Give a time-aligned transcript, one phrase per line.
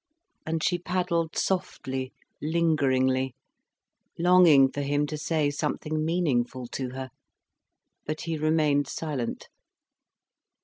[0.47, 2.11] And she paddled softly,
[2.41, 3.35] lingeringly,
[4.17, 7.11] longing for him to say something meaningful to her.
[8.07, 9.47] But he remained silent.